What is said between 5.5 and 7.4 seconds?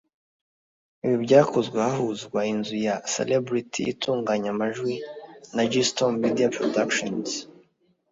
na G-Storm Media Productions